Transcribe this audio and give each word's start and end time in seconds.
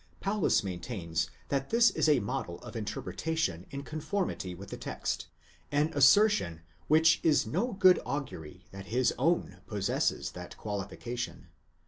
Paulus 0.19 0.63
maintains 0.63 1.29
that 1.49 1.69
this 1.69 1.91
is 1.91 2.09
a 2.09 2.19
model 2.21 2.57
of 2.61 2.75
interpretation 2.75 3.67
in 3.69 3.83
conformity 3.83 4.55
with 4.55 4.69
the 4.71 4.75
text; 4.77 5.27
18 5.71 5.89
an 5.89 5.93
assertion 5.95 6.61
which 6.87 7.19
is 7.21 7.45
no 7.45 7.73
good 7.73 7.99
augury 8.03 8.65
that 8.71 8.87
his 8.87 9.13
own 9.19 9.57
possesses 9.67 10.31
that 10.31 10.57
qualification. 10.57 11.49